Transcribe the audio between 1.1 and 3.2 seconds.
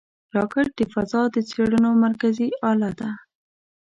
د څېړنو مرکزي اله ده